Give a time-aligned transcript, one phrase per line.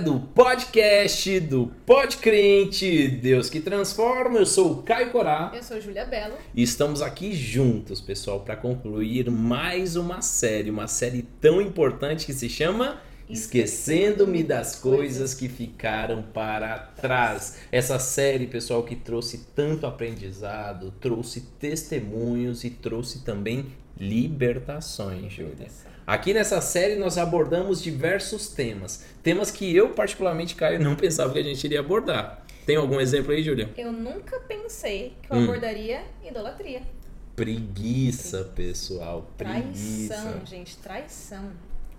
[0.00, 4.38] do podcast do Podcrente, Deus que transforma.
[4.38, 5.52] Eu sou o Caio Corá.
[5.54, 6.34] Eu sou Júlia Belo.
[6.54, 12.32] E estamos aqui juntos, pessoal, para concluir mais uma série, uma série tão importante que
[12.32, 17.58] se chama Esquecendo-me das coisas que ficaram para trás.
[17.70, 25.68] Essa série, pessoal, que trouxe tanto aprendizado, trouxe testemunhos e trouxe também libertações, Júlia.
[26.10, 29.04] Aqui nessa série nós abordamos diversos temas.
[29.22, 32.44] Temas que eu, particularmente, Caio, não pensava que a gente iria abordar.
[32.66, 33.70] Tem algum exemplo aí, Júlia?
[33.78, 35.44] Eu nunca pensei que eu hum.
[35.44, 36.82] abordaria idolatria.
[37.36, 39.30] Preguiça, pessoal.
[39.38, 40.14] Preguiça.
[40.14, 41.50] Traição, gente, traição.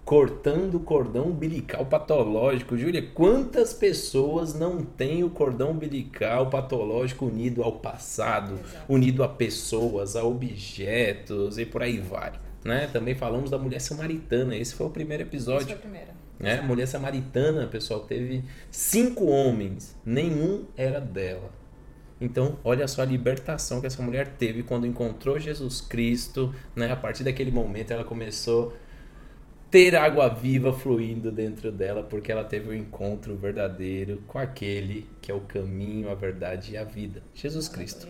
[0.03, 2.77] Cortando o cordão umbilical patológico.
[2.77, 8.91] Júlia, quantas pessoas não têm o cordão umbilical patológico unido ao passado, Exato.
[8.91, 12.33] unido a pessoas, a objetos e por aí vai?
[12.63, 12.87] Né?
[12.91, 14.55] Também falamos da mulher samaritana.
[14.55, 15.67] Esse foi o primeiro episódio.
[15.67, 16.11] Esse foi o primeiro.
[16.39, 16.59] Né?
[16.61, 21.51] Mulher samaritana, pessoal, teve cinco homens, nenhum era dela.
[22.19, 26.91] Então, olha só a libertação que essa mulher teve quando encontrou Jesus Cristo, né?
[26.91, 32.43] A partir daquele momento ela começou a ter água viva fluindo dentro dela, porque ela
[32.43, 36.83] teve o um encontro verdadeiro com aquele que é o caminho, a verdade e a
[36.83, 38.07] vida, Jesus Cristo.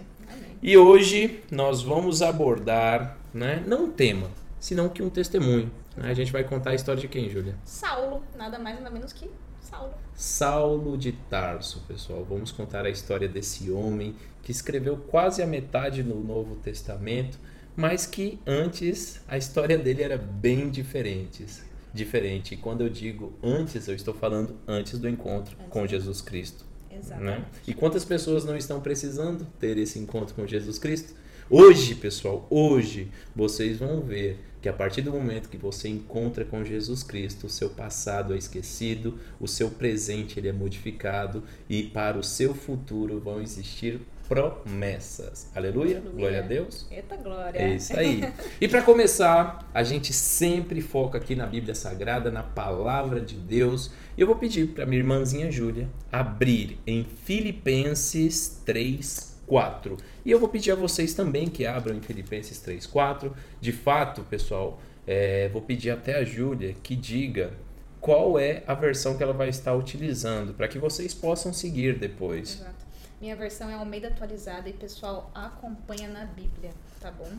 [0.61, 4.27] E hoje nós vamos abordar, né, não um tema,
[4.59, 5.71] senão que um testemunho.
[5.97, 6.09] Né?
[6.09, 7.55] A gente vai contar a história de quem, Júlia?
[7.65, 9.29] Saulo, nada mais nada menos que
[9.61, 9.93] Saulo.
[10.13, 12.25] Saulo de Tarso, pessoal.
[12.27, 17.37] Vamos contar a história desse homem que escreveu quase a metade no Novo Testamento,
[17.75, 21.45] mas que antes a história dele era bem diferente.
[21.93, 22.53] Diferente.
[22.53, 25.69] E quando eu digo antes, eu estou falando antes do encontro antes.
[25.69, 26.65] com Jesus Cristo.
[27.09, 27.45] Né?
[27.67, 31.13] E quantas pessoas não estão precisando ter esse encontro com Jesus Cristo?
[31.49, 36.63] Hoje, pessoal, hoje vocês vão ver que a partir do momento que você encontra com
[36.63, 42.17] Jesus Cristo, o seu passado é esquecido, o seu presente ele é modificado e para
[42.17, 43.99] o seu futuro vão existir
[44.31, 45.51] promessas.
[45.53, 45.97] Aleluia?
[45.97, 46.15] Aleluia.
[46.15, 46.87] Glória a Deus.
[46.89, 47.59] Eita glória.
[47.59, 48.23] É isso aí.
[48.61, 53.91] e para começar, a gente sempre foca aqui na Bíblia Sagrada, na palavra de Deus.
[54.17, 59.97] E eu vou pedir para minha irmãzinha Júlia abrir em Filipenses 3, 4.
[60.23, 63.35] E eu vou pedir a vocês também que abram em Filipenses 3, 4.
[63.59, 67.51] De fato, pessoal, é, vou pedir até a Júlia que diga
[67.99, 72.61] qual é a versão que ela vai estar utilizando, para que vocês possam seguir depois.
[72.61, 72.80] Exato.
[73.21, 77.31] Minha versão é Almeida atualizada e pessoal acompanha na Bíblia, tá bom?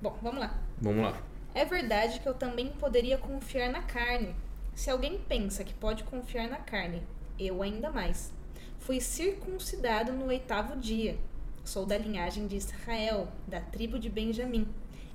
[0.00, 0.58] Bom, vamos lá.
[0.80, 1.20] Vamos lá.
[1.54, 4.34] É verdade que eu também poderia confiar na carne.
[4.74, 7.02] Se alguém pensa que pode confiar na carne,
[7.38, 8.32] eu ainda mais.
[8.78, 11.18] Fui circuncidado no oitavo dia
[11.64, 14.66] Sou da linhagem de Israel, da tribo de Benjamim.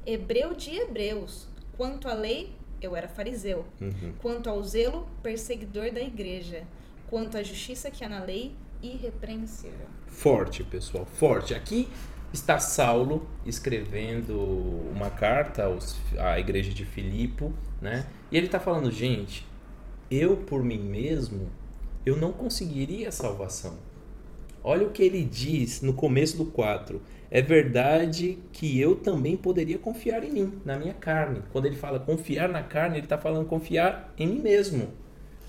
[0.06, 1.48] Hebreu de hebreus.
[1.76, 3.66] Quanto à lei, eu era fariseu.
[3.82, 4.14] Uhum.
[4.22, 6.64] Quanto ao zelo, perseguidor da igreja.
[7.10, 8.56] Quanto à justiça que há na lei,
[8.94, 9.88] irrepreensível.
[10.08, 11.54] Forte, pessoal, forte.
[11.54, 11.88] Aqui
[12.32, 14.38] está Saulo escrevendo
[14.94, 17.50] uma carta aos, à igreja de Filipe,
[17.82, 18.08] né?
[18.32, 19.46] E ele está falando, gente,
[20.10, 21.50] eu por mim mesmo,
[22.06, 23.78] eu não conseguiria a salvação.
[24.64, 27.02] Olha o que ele diz no começo do 4.
[27.30, 31.44] É verdade que eu também poderia confiar em mim, na minha carne.
[31.52, 34.90] Quando ele fala confiar na carne, ele está falando confiar em mim mesmo.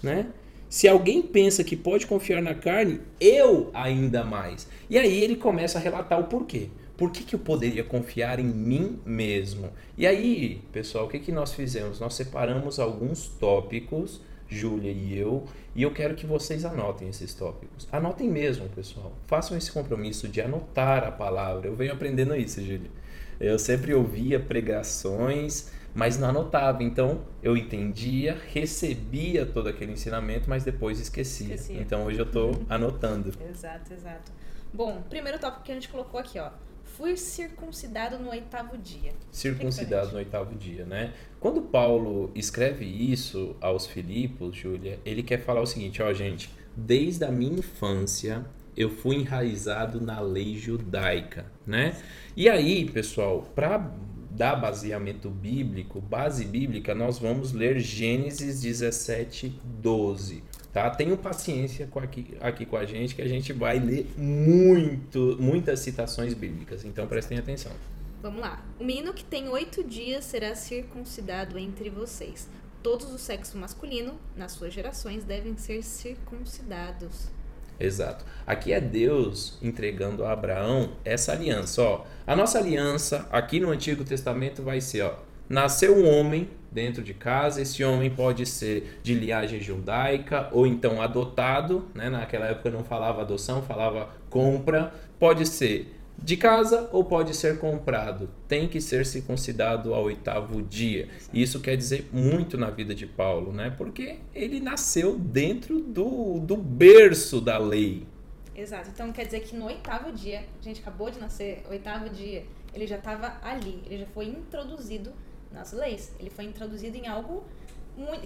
[0.02, 0.26] Né?
[0.68, 4.68] Se alguém pensa que pode confiar na carne, eu ainda mais.
[4.90, 6.68] E aí ele começa a relatar o porquê.
[6.96, 9.70] Por que, que eu poderia confiar em mim mesmo?
[9.98, 12.00] E aí, pessoal, o que, que nós fizemos?
[12.00, 15.44] Nós separamos alguns tópicos Júlia e eu,
[15.74, 17.88] e eu quero que vocês anotem esses tópicos.
[17.90, 19.12] Anotem mesmo, pessoal.
[19.26, 21.68] Façam esse compromisso de anotar a palavra.
[21.68, 22.90] Eu venho aprendendo isso, Júlia.
[23.38, 26.82] Eu sempre ouvia pregações, mas não anotava.
[26.84, 31.54] Então, eu entendia, recebia todo aquele ensinamento, mas depois esquecia.
[31.54, 31.80] esquecia.
[31.80, 33.32] Então, hoje eu estou anotando.
[33.50, 34.30] Exato, exato.
[34.72, 36.50] Bom, primeiro tópico que a gente colocou aqui, ó
[36.96, 39.12] fui circuncidado no oitavo dia.
[39.30, 41.12] Circuncidado no oitavo dia, né?
[41.38, 47.24] Quando Paulo escreve isso aos Filipos, Júlia, ele quer falar o seguinte, ó, gente, desde
[47.24, 51.96] a minha infância eu fui enraizado na lei judaica, né?
[52.36, 53.90] E aí, pessoal, para
[54.36, 60.42] dar baseamento bíblico, base bíblica, nós vamos ler Gênesis 17, 12
[60.76, 60.90] tá?
[60.90, 65.80] Tenham paciência com aqui, aqui com a gente que a gente vai ler muito, muitas
[65.80, 67.72] citações bíblicas, então prestem atenção.
[68.20, 68.62] Vamos lá.
[68.78, 72.46] O menino que tem oito dias será circuncidado entre vocês.
[72.82, 77.30] Todos do sexo masculino, nas suas gerações, devem ser circuncidados.
[77.78, 78.24] Exato.
[78.46, 81.82] Aqui é Deus entregando a Abraão essa aliança.
[81.82, 85.14] Ó, a nossa aliança aqui no Antigo Testamento vai ser, ó,
[85.48, 87.60] nasceu um homem dentro de casa.
[87.60, 92.08] Esse homem pode ser de linhagem judaica ou então adotado, né?
[92.08, 94.92] Naquela época não falava adoção, falava compra.
[95.18, 98.28] Pode ser de casa ou pode ser comprado.
[98.48, 101.08] Tem que ser circuncidado ao oitavo dia.
[101.32, 103.74] Isso quer dizer muito na vida de Paulo, né?
[103.76, 108.06] Porque ele nasceu dentro do, do berço da lei.
[108.54, 108.88] Exato.
[108.88, 112.86] Então quer dizer que no oitavo dia, a gente acabou de nascer, oitavo dia, ele
[112.86, 115.12] já estava ali, ele já foi introduzido
[115.52, 116.12] nas leis.
[116.18, 117.44] Ele foi introduzido em algo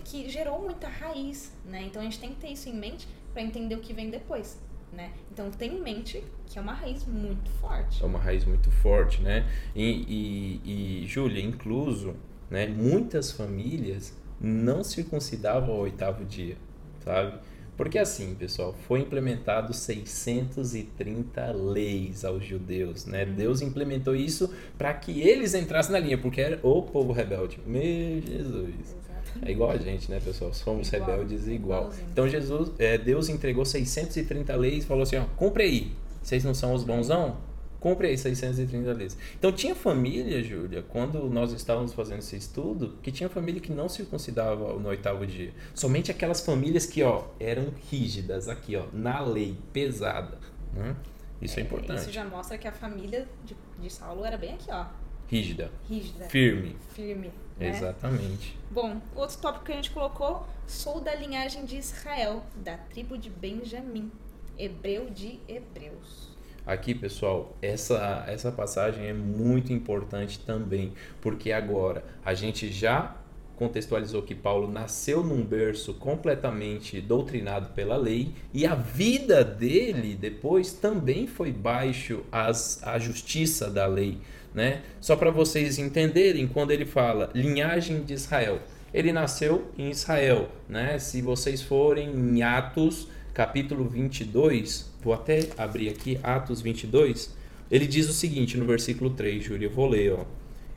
[0.04, 1.82] que gerou muita raiz, né?
[1.82, 4.58] Então a gente tem que ter isso em mente para entender o que vem depois.
[4.92, 5.12] Né?
[5.30, 8.02] Então tem em mente que é uma raiz muito forte.
[8.02, 9.46] É uma raiz muito forte, né?
[9.74, 12.16] E, e, e Júlia, incluso,
[12.50, 16.56] né, muitas famílias não circuncidavam ao oitavo dia,
[17.04, 17.38] sabe?
[17.76, 23.24] Porque assim, pessoal, foi implementado 630 leis aos judeus, né?
[23.24, 23.34] Uhum.
[23.34, 27.58] Deus implementou isso para que eles entrassem na linha, porque era o povo rebelde.
[27.64, 28.96] Meu Jesus.
[29.42, 30.52] É igual a gente, né, pessoal?
[30.52, 31.10] Somos igual.
[31.10, 31.80] rebeldes igual.
[31.82, 32.08] Igualzinho.
[32.12, 35.92] Então Jesus, é, Deus entregou 630 leis e falou assim, ó, compre aí.
[36.22, 37.38] Vocês não são os bonzão?
[37.80, 39.16] Compre aí 630 leis.
[39.38, 43.88] Então tinha família, Júlia, quando nós estávamos fazendo esse estudo, que tinha família que não
[43.88, 45.52] circuncidava no oitavo dia.
[45.74, 50.38] Somente aquelas famílias que, ó, eram rígidas aqui, ó, na lei, pesada.
[50.74, 50.94] Né?
[51.40, 52.00] Isso é, é, importante.
[52.02, 54.84] Isso já mostra que a família de, de Saulo era bem aqui, ó.
[55.26, 55.70] Rígida.
[55.88, 56.28] Rígida.
[56.28, 56.76] Firme.
[56.92, 57.30] Firme.
[57.60, 57.68] Né?
[57.68, 58.58] Exatamente.
[58.70, 63.28] Bom, outro tópico que a gente colocou, sou da linhagem de Israel, da tribo de
[63.28, 64.10] Benjamim,
[64.58, 66.30] hebreu de hebreus.
[66.66, 73.16] Aqui, pessoal, essa, essa passagem é muito importante também, porque agora a gente já
[73.56, 80.72] contextualizou que Paulo nasceu num berço completamente doutrinado pela lei e a vida dele depois
[80.72, 84.18] também foi baixo às, à justiça da lei.
[84.54, 84.82] Né?
[85.00, 88.60] Só para vocês entenderem, quando ele fala linhagem de Israel,
[88.92, 90.48] ele nasceu em Israel.
[90.68, 90.98] Né?
[90.98, 97.34] Se vocês forem em Atos capítulo 22, vou até abrir aqui Atos 22,
[97.70, 100.24] ele diz o seguinte no versículo 3, Júlia, eu vou ler, ó.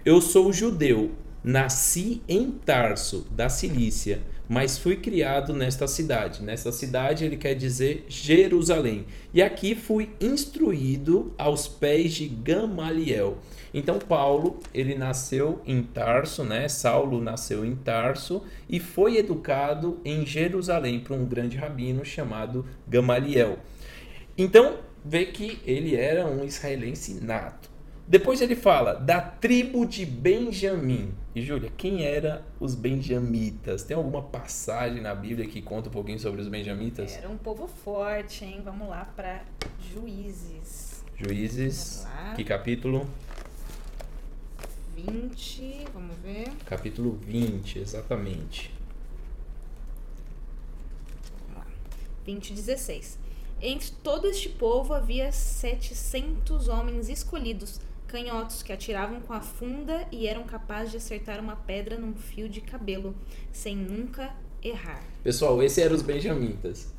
[0.05, 1.11] Eu sou judeu,
[1.43, 6.43] nasci em Tarso, da Cilícia, mas fui criado nesta cidade.
[6.43, 9.05] Nesta cidade ele quer dizer Jerusalém.
[9.33, 13.37] E aqui fui instruído aos pés de Gamaliel.
[13.73, 16.67] Então Paulo, ele nasceu em Tarso, né?
[16.69, 23.57] Saulo nasceu em Tarso e foi educado em Jerusalém por um grande rabino chamado Gamaliel.
[24.37, 27.72] Então, vê que ele era um israelense nato.
[28.07, 31.13] Depois ele fala da tribo de Benjamim.
[31.33, 33.83] E Júlia, quem eram os benjamitas?
[33.83, 37.15] Tem alguma passagem na Bíblia que conta um pouquinho sobre os benjamitas?
[37.15, 38.61] Era um povo forte, hein?
[38.63, 39.43] Vamos lá para
[39.93, 41.03] Juízes.
[41.15, 42.05] Juízes,
[42.35, 43.07] que capítulo?
[44.95, 46.51] 20, vamos ver.
[46.65, 48.71] Capítulo 20, exatamente.
[51.47, 51.67] Vamos lá.
[52.25, 53.17] 20, 16.
[53.61, 57.79] Entre todo este povo havia setecentos homens escolhidos,
[58.13, 62.47] canhotos que atiravam com a funda e eram capazes de acertar uma pedra num fio
[62.47, 63.15] de cabelo,
[63.51, 64.31] sem nunca
[64.63, 65.03] errar.
[65.23, 66.93] Pessoal, esses eram os benjamitas.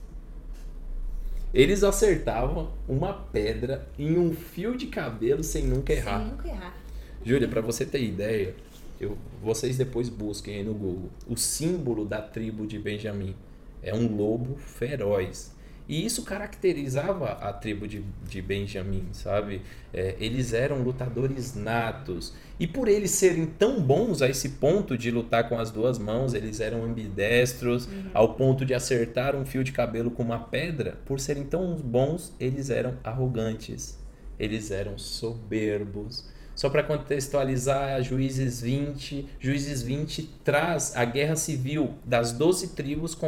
[1.52, 6.18] Eles acertavam uma pedra em um fio de cabelo sem nunca errar.
[6.18, 6.76] Sem nunca errar.
[7.24, 8.56] Júlia, para você ter ideia,
[9.00, 11.10] eu, vocês depois busquem aí no Google.
[11.28, 13.36] O símbolo da tribo de Benjamim
[13.80, 15.53] é um lobo feroz.
[15.86, 19.60] E isso caracterizava a tribo de, de Benjamim, sabe?
[19.92, 22.32] É, eles eram lutadores natos.
[22.58, 26.32] E por eles serem tão bons a esse ponto de lutar com as duas mãos,
[26.32, 28.10] eles eram ambidestros, uhum.
[28.14, 32.32] ao ponto de acertar um fio de cabelo com uma pedra, por serem tão bons,
[32.40, 33.98] eles eram arrogantes,
[34.38, 42.32] eles eram soberbos, só para contextualizar, Juízes 20, Juízes 20 traz a guerra civil das
[42.32, 43.18] 12 tribos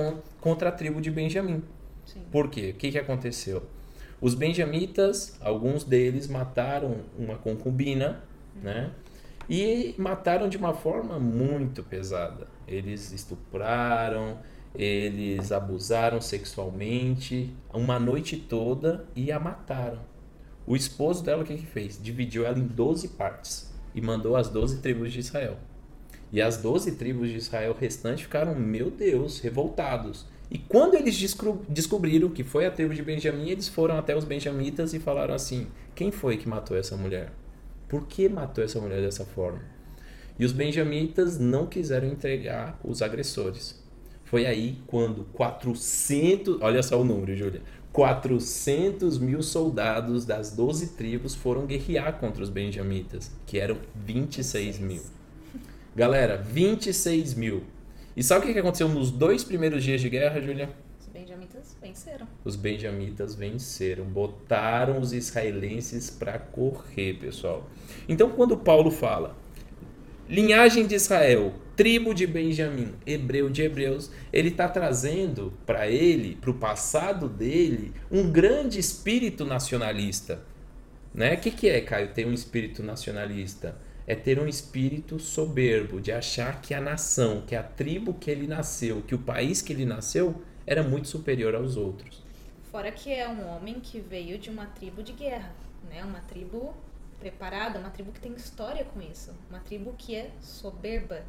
[0.41, 1.63] contra a tribo de Benjamim.
[2.07, 2.23] Sim.
[2.33, 2.71] Por quê?
[2.71, 3.63] O que, que aconteceu?
[4.21, 8.23] Os benjamitas, alguns deles mataram uma concubina,
[8.57, 8.63] uhum.
[8.63, 8.91] né?
[9.49, 12.49] E mataram de uma forma muito pesada.
[12.67, 14.39] Eles estupraram,
[14.75, 20.01] eles abusaram sexualmente uma noite toda e a mataram.
[20.67, 22.01] O esposo dela, o que, que fez?
[22.03, 25.57] Dividiu ela em 12 partes e mandou as 12 tribos de Israel.
[26.33, 30.27] E as 12 tribos de Israel restantes ficaram, meu Deus, revoltados.
[30.51, 31.17] E quando eles
[31.69, 35.67] descobriram que foi a tribo de Benjamim, eles foram até os benjamitas e falaram assim:
[35.95, 37.33] quem foi que matou essa mulher?
[37.89, 39.61] Por que matou essa mulher dessa forma?
[40.39, 43.83] E os benjamitas não quiseram entregar os agressores.
[44.25, 47.63] Foi aí quando 400, olha só o número, Júlia,
[47.93, 55.03] 400 mil soldados das 12 tribos foram guerrear contra os benjamitas, que eram 26 mil.
[55.95, 57.63] Galera, 26 mil.
[58.17, 60.71] E sabe o que aconteceu nos dois primeiros dias de guerra, Júlia?
[60.99, 62.27] Os benjamitas venceram.
[62.45, 67.69] Os benjamitas venceram, botaram os israelenses para correr, pessoal.
[68.09, 69.37] Então, quando Paulo fala
[70.29, 76.51] linhagem de Israel, tribo de Benjamim, hebreu de hebreus, ele está trazendo para ele, para
[76.51, 80.41] o passado dele, um grande espírito nacionalista.
[81.15, 81.35] Né?
[81.35, 83.77] O que, que é, Caio, ter um espírito nacionalista?
[84.07, 88.47] É ter um espírito soberbo, de achar que a nação, que a tribo que ele
[88.47, 92.23] nasceu, que o país que ele nasceu, era muito superior aos outros.
[92.71, 95.53] Fora que é um homem que veio de uma tribo de guerra,
[95.89, 96.05] né?
[96.05, 96.75] Uma tribo
[97.19, 101.25] preparada, uma tribo que tem história com isso, uma tribo que é soberba,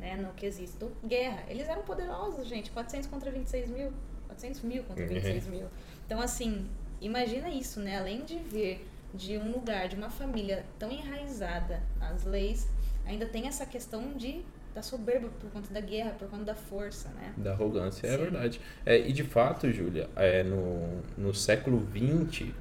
[0.00, 0.16] né?
[0.16, 1.44] No quesito guerra.
[1.48, 3.92] Eles eram poderosos, gente, 400 contra 26 mil,
[4.26, 5.66] 400 mil contra 26 mil.
[6.04, 6.66] Então, assim,
[7.00, 7.98] imagina isso, né?
[7.98, 12.68] Além de vir de um lugar, de uma família tão enraizada nas leis,
[13.06, 14.42] ainda tem essa questão de
[14.74, 17.32] da soberba por conta da guerra, por conta da força, né?
[17.36, 18.16] Da arrogância, é Sim.
[18.16, 18.60] verdade.
[18.86, 22.52] É, e de fato, Júlia, é, no, no século XX,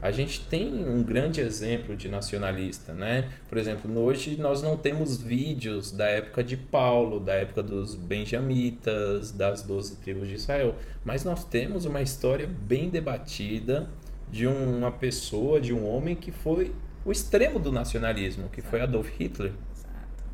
[0.00, 3.30] a gente tem um grande exemplo de nacionalista, né?
[3.48, 9.32] Por exemplo, hoje nós não temos vídeos da época de Paulo, da época dos benjamitas,
[9.32, 13.88] das doze tribos de Israel, mas nós temos uma história bem debatida
[14.30, 19.08] de uma pessoa, de um homem que foi o extremo do nacionalismo, que foi Adolf
[19.18, 19.52] Hitler.
[19.72, 20.24] Exato.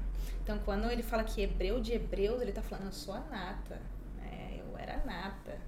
[0.42, 3.80] Então, quando ele fala que hebreu de hebreus, ele tá falando, eu sou a nata.
[4.18, 4.58] né?
[4.58, 5.58] eu era a nata.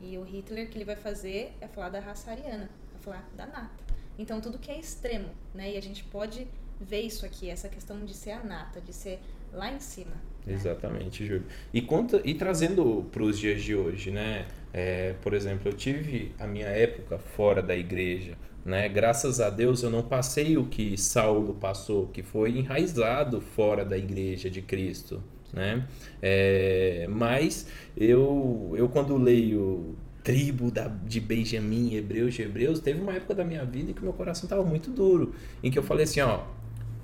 [0.00, 3.46] E o Hitler, que ele vai fazer, é falar da raça ariana, é falar da
[3.46, 3.70] nata.
[4.18, 5.74] Então, tudo que é extremo, né?
[5.74, 6.46] E a gente pode
[6.80, 9.20] ver isso aqui, essa questão de ser a nata, de ser
[9.52, 10.12] lá em cima.
[10.46, 10.54] né?
[10.54, 11.44] Exatamente, Júlio.
[11.72, 14.46] E, conta, e trazendo para os dias de hoje, né?
[14.72, 18.88] É, por exemplo, eu tive a minha época fora da igreja, né?
[18.88, 23.96] Graças a Deus eu não passei o que Saulo passou, que foi enraizado fora da
[23.98, 25.86] igreja de Cristo, né?
[26.22, 33.14] É, mas eu, eu quando leio tribo da, de Benjamim, hebreus de hebreus, teve uma
[33.14, 36.04] época da minha vida em que meu coração estava muito duro, em que eu falei
[36.04, 36.42] assim, ó,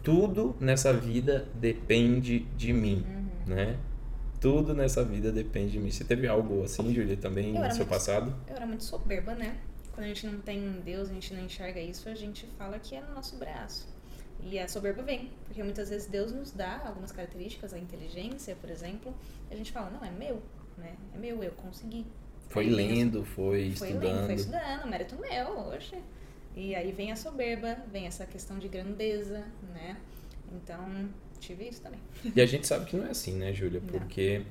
[0.04, 3.04] tudo nessa vida depende de mim,
[3.46, 3.76] né?
[4.40, 5.90] Tudo nessa vida depende de mim.
[5.90, 8.34] Você teve algo assim, Júlia, também Eu no seu muito- passado?
[8.46, 9.56] Eu era muito soberba, né?
[9.92, 12.94] Quando a gente não tem Deus, a gente não enxerga isso, a gente fala que
[12.94, 13.88] é no nosso braço.
[14.42, 18.68] E a soberba vem, porque muitas vezes Deus nos dá algumas características, a inteligência, por
[18.68, 19.14] exemplo,
[19.50, 20.42] e a gente fala, não, é meu,
[20.76, 20.94] né?
[21.14, 22.04] É meu, eu consegui.
[22.50, 24.02] Foi lendo, foi Foi estudando.
[24.14, 25.96] lendo, foi estudando, mérito meu, oxe.
[26.56, 29.96] E aí vem a soberba, vem essa questão de grandeza, né?
[30.52, 31.08] Então,
[31.40, 31.98] tive isso também.
[32.34, 33.80] E a gente sabe que não é assim, né, Júlia?
[33.86, 34.42] Porque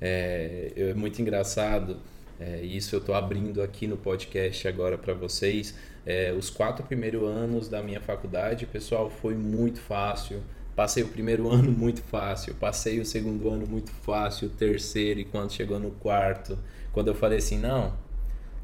[0.00, 1.98] é, é muito engraçado,
[2.40, 5.74] é, isso eu tô abrindo aqui no podcast agora para vocês.
[6.06, 10.42] É, os quatro primeiros anos da minha faculdade, pessoal, foi muito fácil.
[10.74, 15.24] Passei o primeiro ano muito fácil, passei o segundo ano muito fácil, o terceiro, e
[15.26, 16.58] quando chegou no quarto,
[16.92, 17.92] quando eu falei assim, não,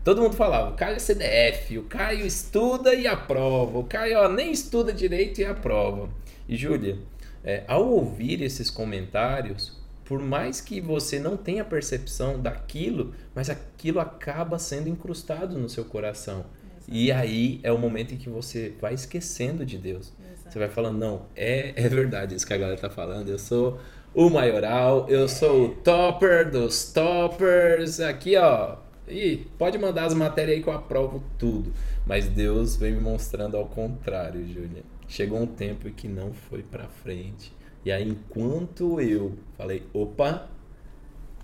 [0.07, 4.29] Todo mundo falava, o Caio é CDF, o Caio estuda e aprova, o Caio ó,
[4.29, 6.09] nem estuda direito e aprova.
[6.49, 6.97] E Júlia,
[7.43, 13.99] é, ao ouvir esses comentários, por mais que você não tenha percepção daquilo, mas aquilo
[13.99, 16.47] acaba sendo incrustado no seu coração.
[16.87, 20.13] E aí é o momento em que você vai esquecendo de Deus.
[20.49, 23.81] Você vai falando, não, é, é verdade isso que a galera tá falando, eu sou
[24.15, 30.57] o maioral, eu sou o topper dos toppers, aqui ó, e pode mandar as matérias
[30.57, 31.73] aí que eu aprovo tudo.
[32.07, 34.83] Mas Deus vem me mostrando ao contrário, Júlia.
[35.09, 37.53] Chegou um tempo em que não foi pra frente.
[37.85, 40.49] E aí, enquanto eu falei, opa,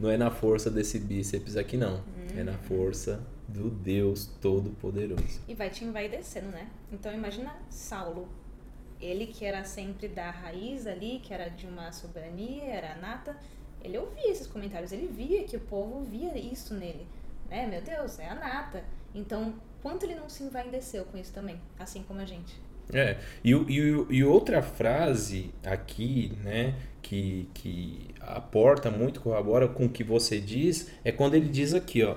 [0.00, 2.02] não é na força desse bíceps aqui não.
[2.36, 5.40] É na força do Deus Todo-Poderoso.
[5.46, 6.68] E vai te envaidecendo, né?
[6.90, 8.26] Então imagina Saulo.
[9.00, 13.36] Ele que era sempre da raiz ali, que era de uma soberania, era nata,
[13.82, 17.06] ele ouvia esses comentários, ele via que o povo via isso nele.
[17.52, 17.66] Né?
[17.66, 18.82] Meu Deus, é a nata.
[19.14, 22.58] Então, quanto ele não se envaideceu com isso também, assim como a gente.
[22.90, 29.88] É, e, e, e outra frase aqui, né, que, que aporta muito, corrobora com o
[29.88, 32.16] que você diz, é quando ele diz aqui, ó,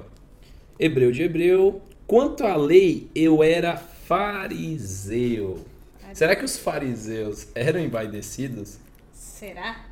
[0.79, 5.65] Hebreu de Hebreu, quanto à lei, eu era fariseu.
[6.13, 8.79] Será que os fariseus eram envaidecidos?
[9.11, 9.85] Será?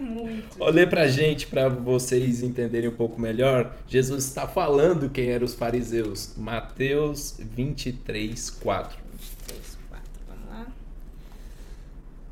[0.00, 0.56] Muito.
[0.60, 3.74] Olha pra gente, pra vocês entenderem um pouco melhor.
[3.88, 6.34] Jesus está falando quem eram os fariseus.
[6.36, 8.98] Mateus 23, 4.
[9.46, 10.66] 3, 4, vamos lá.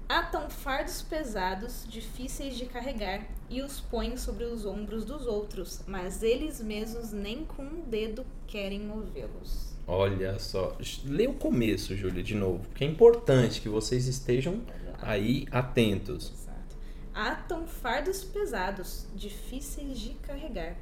[0.09, 6.23] Atam fardos pesados, difíceis de carregar, e os põem sobre os ombros dos outros, mas
[6.23, 9.71] eles mesmos nem com um dedo querem movê-los.
[9.87, 14.61] Olha só, lê o começo, Júlia, de novo, porque é importante que vocês estejam
[15.00, 16.33] aí atentos.
[17.14, 20.76] Atam fardos pesados, difíceis de carregar,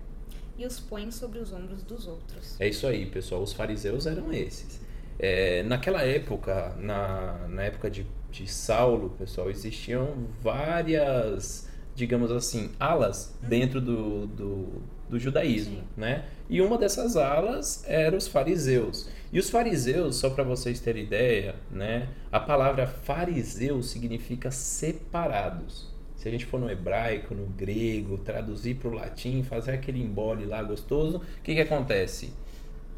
[0.59, 2.61] e os põem sobre os ombros dos outros.
[2.61, 3.43] É isso aí, pessoal.
[3.43, 4.81] Os fariseus eram esses.
[5.19, 13.35] É, naquela época, na, na época de, de Saulo, pessoal, existiam várias, digamos assim, alas
[13.41, 15.85] dentro do, do, do judaísmo, Sim.
[15.97, 16.25] né?
[16.49, 19.09] E uma dessas alas era os fariseus.
[19.33, 22.09] E os fariseus, só para vocês terem ideia, né?
[22.33, 25.88] A palavra fariseu significa separados.
[26.19, 30.45] Se a gente for no hebraico, no grego, traduzir para o latim, fazer aquele embole
[30.45, 32.35] lá gostoso, o que, que acontece?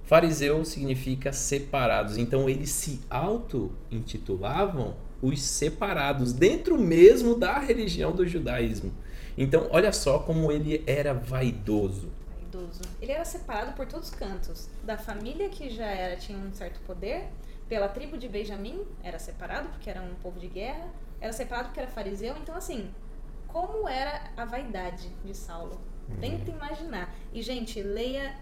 [0.04, 2.16] Fariseu significa separados.
[2.16, 8.90] Então eles se auto-intitulavam os separados, dentro mesmo da religião do judaísmo.
[9.36, 12.10] Então, olha só como ele era vaidoso.
[12.40, 12.80] Vaidoso.
[13.02, 14.70] Ele era separado por todos os cantos.
[14.82, 17.28] Da família que já era, tinha um certo poder,
[17.68, 20.88] pela tribo de Benjamim, era separado porque era um povo de guerra,
[21.20, 22.34] era separado porque era fariseu.
[22.42, 22.90] Então, assim,
[23.52, 25.80] como era a vaidade de Saulo?
[26.20, 27.14] Tenta imaginar.
[27.32, 28.34] E, gente, leia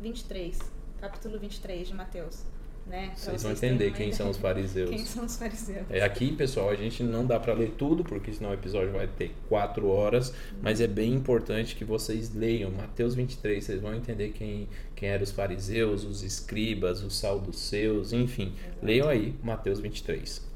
[0.00, 0.58] 23,
[1.00, 2.44] capítulo 23 de Mateus.
[2.86, 3.12] Né?
[3.16, 4.14] Vocês vão entender quem ideia.
[4.14, 4.90] são os fariseus.
[4.90, 5.86] Quem são os fariseus?
[5.88, 9.06] É, aqui, pessoal, a gente não dá para ler tudo, porque senão o episódio vai
[9.06, 14.32] ter quatro horas, mas é bem importante que vocês leiam Mateus 23, vocês vão entender
[14.32, 18.54] quem, quem eram os fariseus, os escribas, os saduceus, enfim.
[18.82, 20.46] Leiam aí Mateus 23.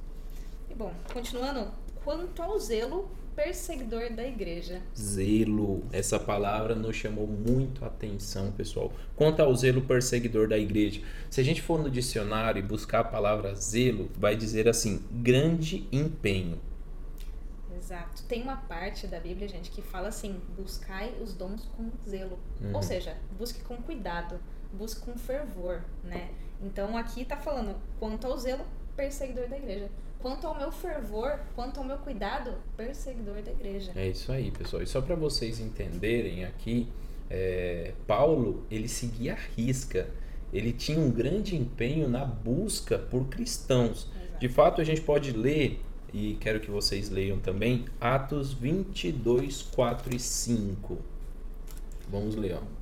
[0.69, 1.71] E bom, continuando,
[2.05, 4.83] quanto ao zelo perseguidor da igreja.
[4.99, 8.93] Zelo, essa palavra nos chamou muito a atenção, pessoal.
[9.15, 13.05] Quanto ao zelo perseguidor da igreja, se a gente for no dicionário e buscar a
[13.05, 16.59] palavra zelo, vai dizer assim: grande empenho.
[17.79, 18.25] Exato.
[18.25, 22.41] Tem uma parte da Bíblia, gente, que fala assim: buscai os dons com zelo.
[22.61, 22.75] Uhum.
[22.75, 24.41] Ou seja, busque com cuidado,
[24.73, 26.31] busque com fervor, né?
[26.61, 28.67] Então aqui tá falando quanto ao zelo
[28.97, 29.89] perseguidor da igreja.
[30.21, 33.93] Quanto ao meu fervor, quanto ao meu cuidado, perseguidor da igreja.
[33.95, 34.83] É isso aí, pessoal.
[34.83, 36.89] E só para vocês entenderem aqui,
[37.31, 40.09] é, Paulo ele seguia a risca.
[40.53, 44.09] Ele tinha um grande empenho na busca por cristãos.
[44.11, 44.41] Exato.
[44.41, 45.81] De fato, a gente pode ler,
[46.13, 50.99] e quero que vocês leiam também, Atos 22, 4 e 5.
[52.11, 52.79] Vamos ler, ó.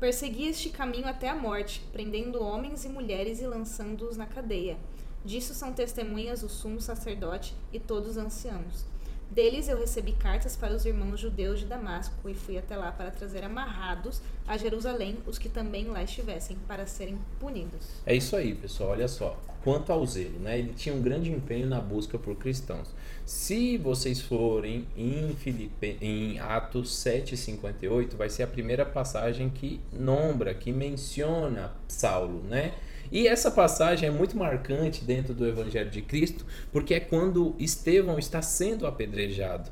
[0.00, 4.76] Persegui este caminho até a morte, prendendo homens e mulheres e lançando-os na cadeia.
[5.24, 8.86] Disso são testemunhas o sumo sacerdote e todos os anciãos.
[9.30, 13.10] Deles eu recebi cartas para os irmãos judeus de Damasco e fui até lá para
[13.10, 17.88] trazer amarrados a Jerusalém os que também lá estivessem, para serem punidos.
[18.06, 18.90] É isso aí, pessoal.
[18.90, 19.38] Olha só.
[19.62, 20.58] Quanto ao zelo, né?
[20.58, 22.88] Ele tinha um grande empenho na busca por cristãos.
[23.26, 25.98] Se vocês forem em, Filipe...
[26.00, 32.72] em Atos 7,58, vai ser a primeira passagem que nombra, que menciona Saulo, né?
[33.10, 38.18] E essa passagem é muito marcante dentro do Evangelho de Cristo, porque é quando Estevão
[38.18, 39.70] está sendo apedrejado.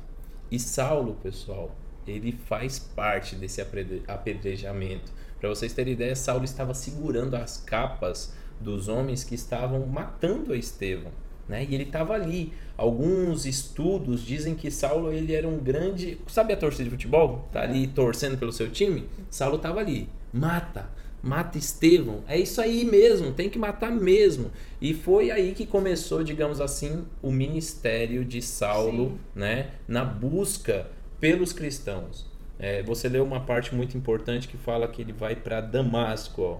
[0.49, 1.75] E Saulo, pessoal,
[2.07, 5.11] ele faz parte desse apedre- apedrejamento.
[5.39, 10.57] Para vocês terem ideia, Saulo estava segurando as capas dos homens que estavam matando a
[10.57, 11.11] Estevão.
[11.47, 11.65] Né?
[11.69, 12.53] E ele estava ali.
[12.75, 16.19] Alguns estudos dizem que Saulo ele era um grande.
[16.27, 17.47] Sabe a torcida de futebol?
[17.51, 19.07] Tá ali torcendo pelo seu time?
[19.29, 20.09] Saulo estava ali.
[20.33, 20.89] Mata,
[21.27, 22.23] mata Estevão.
[22.27, 24.49] É isso aí mesmo, tem que matar mesmo.
[24.81, 29.19] E foi aí que começou, digamos assim, o ministério de Saulo, Sim.
[29.35, 29.71] né?
[29.87, 30.87] Na busca
[31.19, 32.25] pelos cristãos.
[32.57, 36.41] É, você leu uma parte muito importante que fala que ele vai para Damasco.
[36.41, 36.57] Ó.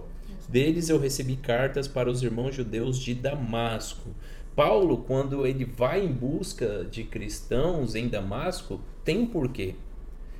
[0.48, 4.10] Deles eu recebi cartas para os irmãos judeus de Damasco.
[4.54, 9.74] Paulo, quando ele vai em busca de cristãos em Damasco, tem um porquê.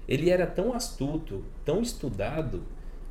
[0.09, 2.63] Ele era tão astuto, tão estudado,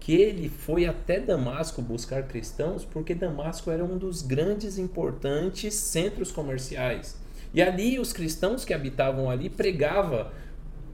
[0.07, 6.31] que ele foi até Damasco buscar cristãos, porque Damasco era um dos grandes importantes centros
[6.31, 7.19] comerciais.
[7.53, 10.31] E ali os cristãos que habitavam ali pregava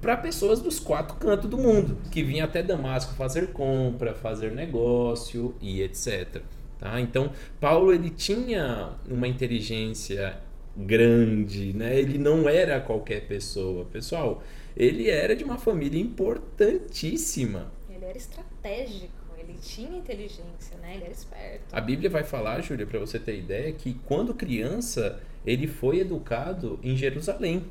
[0.02, 5.54] para pessoas dos quatro cantos do mundo, que vinham até Damasco fazer compra, fazer negócio
[5.62, 6.41] e etc.
[6.80, 6.99] Tá?
[6.99, 10.39] Então, Paulo ele tinha uma inteligência
[10.76, 11.99] grande, né?
[11.99, 14.41] Ele não era qualquer pessoa, pessoal.
[14.76, 17.71] Ele era de uma família importantíssima.
[18.03, 20.95] Ele era estratégico, ele tinha inteligência, né?
[20.95, 21.63] Ele era esperto.
[21.71, 26.79] A Bíblia vai falar, Júlia, para você ter ideia, que quando criança ele foi educado
[26.83, 27.65] em Jerusalém.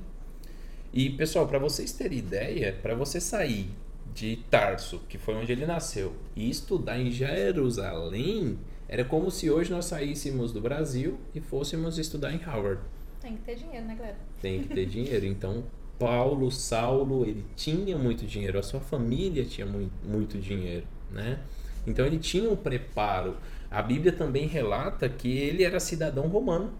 [0.92, 3.70] E pessoal, para vocês terem ideia, para você sair
[4.14, 9.70] de Tarso, que foi onde ele nasceu, e estudar em Jerusalém, era como se hoje
[9.70, 12.82] nós saíssemos do Brasil e fôssemos estudar em Harvard.
[13.20, 14.16] Tem que ter dinheiro, né, galera?
[14.40, 15.24] Tem que ter dinheiro.
[15.24, 15.64] Então,
[16.02, 21.38] Paulo, Saulo, ele tinha muito dinheiro, a sua família tinha muito, muito dinheiro, né?
[21.86, 23.36] Então ele tinha um preparo.
[23.70, 26.72] A Bíblia também relata que ele era cidadão romano.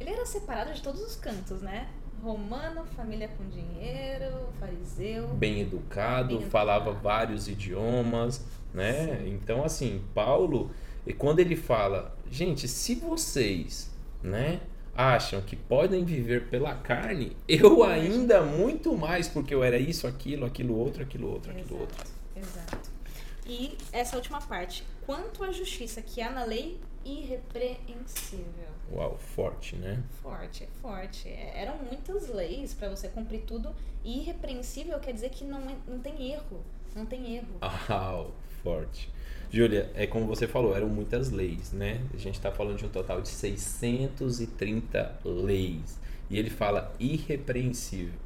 [0.00, 1.88] Ele era separado de todos os cantos, né?
[2.22, 5.26] romano, família com dinheiro, fariseu.
[5.34, 7.02] Bem educado, Bem falava educado.
[7.02, 9.24] vários idiomas, né?
[9.26, 10.70] Então, assim, Paulo,
[11.04, 13.90] e quando ele fala, gente, se vocês,
[14.22, 14.60] né,
[14.94, 20.44] acham que podem viver pela carne, eu ainda muito mais, porque eu era isso, aquilo,
[20.44, 21.96] aquilo outro, aquilo outro, aquilo outro.
[22.36, 22.90] Exato, exato.
[23.46, 24.84] E essa última parte.
[25.04, 28.72] Quanto à justiça que há na lei, irrepreensível.
[28.92, 30.02] Uau, forte, né?
[30.22, 31.28] Forte, forte.
[31.28, 33.74] É, Eram muitas leis para você cumprir tudo.
[34.04, 36.62] E irrepreensível quer dizer que não, é- não tem erro.
[36.94, 37.58] Não tem erro.
[37.88, 39.10] Uau, forte.
[39.52, 42.00] Júlia, é como você falou, eram muitas leis, né?
[42.14, 46.00] A gente está falando de um total de 630 leis.
[46.30, 48.18] E ele fala irrepreensível.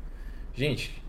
[0.54, 1.02] Gente,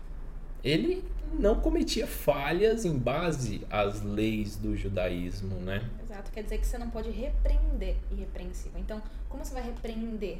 [0.64, 5.88] ele não cometia falhas em base às leis do judaísmo, né?
[6.02, 6.32] Exato.
[6.32, 8.80] Quer dizer que você não pode repreender irrepreensível.
[8.80, 10.38] Então, como você vai repreender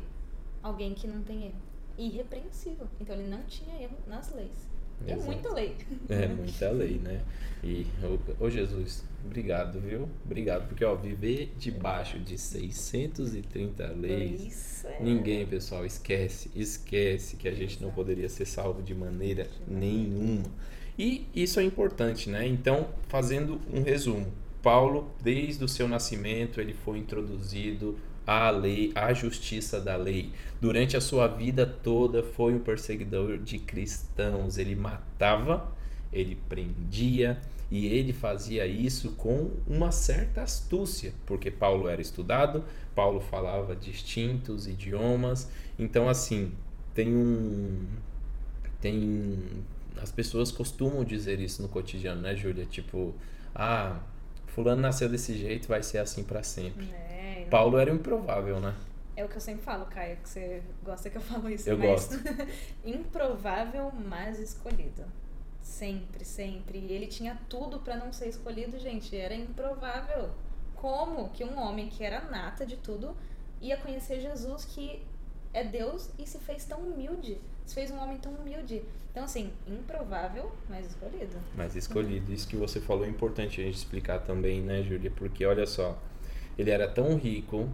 [0.61, 1.63] alguém que não tem erro?
[1.97, 2.89] Irrepreensível.
[3.01, 4.68] Então, ele não tinha erro nas leis.
[5.07, 5.27] É Exato.
[5.27, 5.77] muita lei.
[6.09, 7.21] É muita lei, né?
[7.63, 10.09] E, ô, ô Jesus, obrigado, viu?
[10.25, 14.41] Obrigado, porque, ó, viver debaixo de 630 leis.
[14.45, 15.03] Isso é.
[15.03, 20.45] Ninguém, pessoal, esquece, esquece que a gente não poderia ser salvo de maneira nenhuma.
[20.99, 22.47] E isso é importante, né?
[22.47, 24.27] Então, fazendo um resumo,
[24.63, 27.97] Paulo, desde o seu nascimento, ele foi introduzido
[28.29, 30.31] à lei, à justiça da lei.
[30.61, 34.59] Durante a sua vida toda, foi um perseguidor de cristãos.
[34.59, 35.73] Ele matava,
[36.13, 42.63] ele prendia e ele fazia isso com uma certa astúcia, porque Paulo era estudado,
[42.95, 45.49] Paulo falava distintos idiomas.
[45.79, 46.53] Então, assim,
[46.95, 47.87] tem um.
[48.79, 49.39] Tem.
[50.03, 52.67] As pessoas costumam dizer isso no cotidiano, né, Júlia?
[52.67, 53.15] Tipo,
[53.55, 53.99] ah,
[54.49, 56.87] Fulano nasceu desse jeito, vai ser assim para sempre.
[56.93, 57.08] É,
[57.43, 58.75] não- Paulo era improvável, né?
[59.17, 61.69] é o que eu sempre falo, Caio, que você gosta que eu falo isso.
[61.69, 62.09] Eu mas
[62.85, 65.05] improvável, mas escolhido.
[65.61, 66.79] Sempre, sempre.
[66.79, 69.17] E ele tinha tudo pra não ser escolhido, gente.
[69.17, 70.31] Era improvável.
[70.77, 73.17] Como que um homem que era nata de tudo
[73.61, 75.03] ia conhecer Jesus, que
[75.53, 77.39] é Deus, e se fez tão humilde?
[77.67, 78.83] Se fez um homem tão humilde.
[79.11, 81.37] Então, assim, improvável, mas escolhido.
[81.57, 82.33] Mas escolhido.
[82.33, 85.11] Isso que você falou é importante a gente explicar também, né, Júlia?
[85.11, 85.99] Porque olha só,
[86.59, 87.69] ele era tão rico,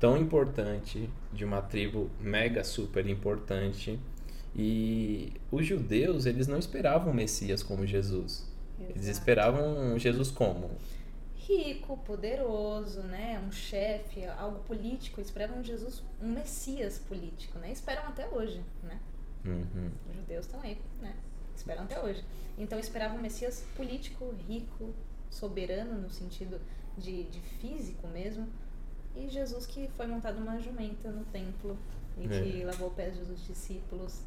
[0.00, 4.00] tão importante, de uma tribo mega super importante,
[4.56, 8.50] e os judeus, eles não esperavam o Messias como Jesus.
[8.80, 9.18] Eles Exato.
[9.18, 10.70] esperavam um Jesus como?
[11.48, 13.42] rico, poderoso, né?
[13.46, 15.20] Um chefe, algo político.
[15.20, 17.72] Esperavam Jesus, um Messias político, né?
[17.72, 19.00] Esperam até hoje, né?
[19.46, 19.90] Uhum.
[20.10, 21.16] Os judeus estão aí, né?
[21.56, 22.22] Esperam até hoje.
[22.58, 24.92] Então esperavam um Messias político, rico,
[25.30, 26.60] soberano no sentido
[26.98, 28.46] de, de físico mesmo.
[29.16, 31.76] E Jesus que foi montado uma jumenta no templo
[32.16, 32.28] e É.
[32.28, 34.22] que lavou pés dos discípulos,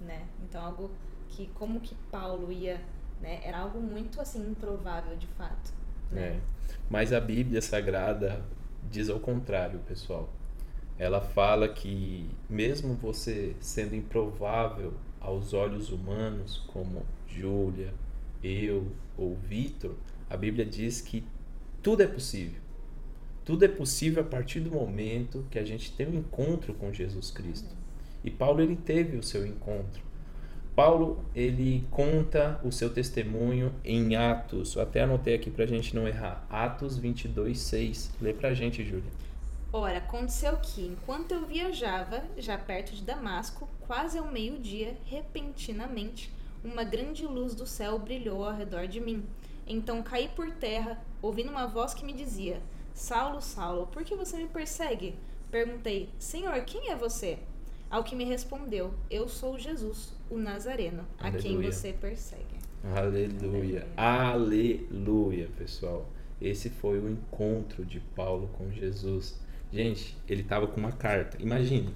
[0.00, 0.26] né?
[0.44, 0.90] Então algo
[1.28, 2.80] que como que Paulo ia,
[3.20, 3.40] né?
[3.44, 5.72] Era algo muito assim improvável de fato.
[6.10, 6.22] Né?
[6.22, 6.40] É.
[6.88, 8.44] Mas a Bíblia Sagrada
[8.90, 10.28] diz ao contrário, pessoal.
[10.98, 17.92] Ela fala que, mesmo você sendo improvável aos olhos humanos, como Júlia,
[18.42, 19.94] eu ou Vitor,
[20.30, 21.22] a Bíblia diz que
[21.86, 22.58] tudo é possível.
[23.44, 27.30] Tudo é possível a partir do momento que a gente tem um encontro com Jesus
[27.30, 27.72] Cristo.
[28.24, 30.02] E Paulo ele teve o seu encontro.
[30.74, 34.74] Paulo, ele conta o seu testemunho em Atos.
[34.74, 36.44] Eu até anotei aqui pra gente não errar.
[36.50, 38.10] Atos 22, 6.
[38.20, 39.12] Lê pra gente, Júlia.
[39.72, 46.32] Ora, aconteceu que, enquanto eu viajava, já perto de Damasco, quase ao meio-dia, repentinamente,
[46.64, 49.24] uma grande luz do céu brilhou ao redor de mim.
[49.68, 50.96] Então caí por terra,
[51.26, 52.60] ouvindo uma voz que me dizia:
[52.94, 55.14] Saulo, Saulo, por que você me persegue?
[55.50, 57.38] Perguntei: Senhor, quem é você?
[57.90, 61.72] Ao que me respondeu: Eu sou Jesus, o Nazareno, a quem Aleluia.
[61.72, 62.56] você persegue.
[62.94, 63.86] Aleluia.
[63.96, 66.06] Aleluia, pessoal.
[66.40, 69.38] Esse foi o encontro de Paulo com Jesus.
[69.72, 71.40] Gente, ele tava com uma carta.
[71.40, 71.92] Imagine.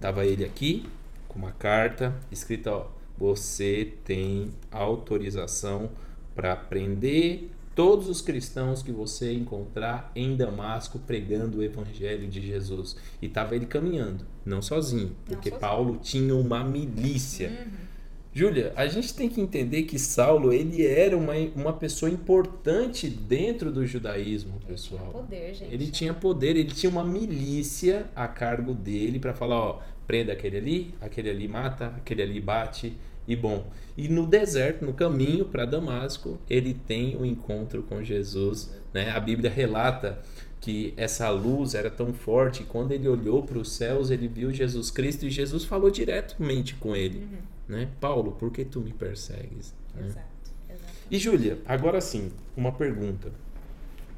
[0.00, 0.86] Tava ele aqui
[1.28, 2.86] com uma carta escrita, ó,
[3.16, 5.90] você tem autorização
[6.34, 12.96] para prender todos os cristãos que você encontrar em Damasco pregando o evangelho de Jesus.
[13.20, 15.60] E tava ele caminhando, não sozinho, porque sozinho.
[15.60, 17.50] Paulo tinha uma milícia.
[17.50, 17.86] Uhum.
[18.32, 23.70] Júlia, a gente tem que entender que Saulo ele era uma, uma pessoa importante dentro
[23.70, 25.10] do judaísmo, pessoal.
[25.10, 25.72] Poder, gente.
[25.72, 30.56] Ele tinha poder, ele tinha uma milícia a cargo dele para falar, ó, prenda aquele
[30.56, 32.94] ali, aquele ali mata, aquele ali bate
[33.26, 33.66] e bom.
[33.96, 39.10] E no deserto, no caminho para Damasco, ele tem o um encontro com Jesus, né?
[39.10, 40.22] A Bíblia relata
[40.60, 44.52] que essa luz era tão forte, e quando ele olhou para os céus, ele viu
[44.52, 47.38] Jesus Cristo e Jesus falou diretamente com ele, Uhum.
[47.68, 47.88] né?
[48.00, 49.74] Paulo, por que tu me persegues?
[49.94, 50.06] né?
[50.06, 50.26] Exato,
[50.68, 50.92] exato.
[51.10, 53.30] E Júlia, agora sim, uma pergunta.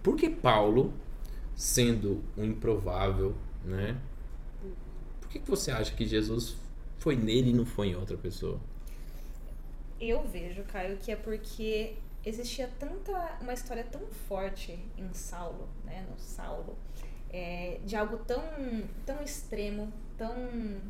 [0.02, 0.92] Por que Paulo,
[1.54, 3.96] sendo um improvável, né?
[5.20, 6.56] Por que, que você acha que Jesus
[6.98, 8.58] foi nele e não foi em outra pessoa?
[10.00, 16.06] Eu vejo, Caio, que é porque existia tanta uma história tão forte em Saulo, né,
[16.08, 16.76] no Saulo,
[17.30, 18.42] é, de algo tão
[19.04, 20.34] tão extremo, tão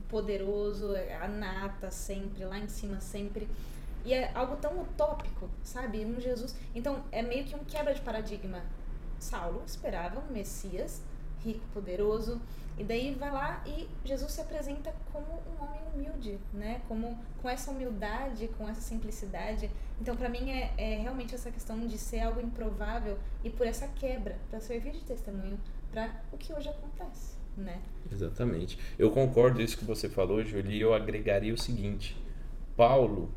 [0.09, 0.89] poderoso,
[1.21, 3.49] a nata sempre lá em cima sempre.
[4.05, 6.05] E é algo tão utópico, sabe?
[6.05, 6.55] Um Jesus.
[6.75, 8.63] Então, é meio que um quebra de paradigma.
[9.19, 11.03] Saulo esperava um Messias
[11.45, 12.41] rico, poderoso,
[12.79, 16.81] e daí vai lá e Jesus se apresenta como um homem humilde, né?
[16.87, 19.69] Como com essa humildade, com essa simplicidade.
[20.01, 23.89] Então, para mim é, é realmente essa questão de ser algo improvável e por essa
[23.89, 25.59] quebra, para servir de testemunho
[25.91, 27.83] para o que hoje acontece, né?
[28.13, 28.79] Exatamente.
[28.97, 32.17] Eu concordo isso que você falou, Júlia, e eu agregaria o seguinte:
[32.77, 33.33] Paulo,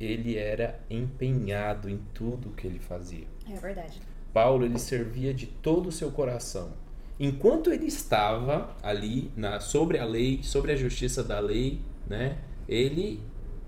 [0.00, 3.26] ele era empenhado em tudo que ele fazia.
[3.48, 4.00] É verdade.
[4.32, 6.72] Paulo ele servia de todo o seu coração.
[7.20, 12.38] Enquanto ele estava ali na, sobre a lei, sobre a justiça da lei, né?
[12.68, 13.20] Ele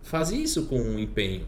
[0.03, 1.47] fazia isso com um empenho.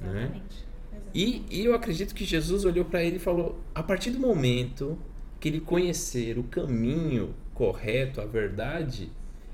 [0.00, 0.66] Exatamente.
[1.14, 4.98] E, e eu acredito que Jesus olhou para ele e falou: a partir do momento
[5.38, 9.10] que ele conhecer o caminho correto, a verdade,